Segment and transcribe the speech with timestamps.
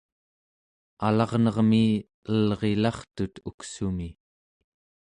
[1.09, 1.83] alarnermi
[2.35, 4.09] elrilartut uksumi